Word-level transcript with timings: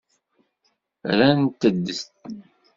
Rrant-d. 1.11 1.61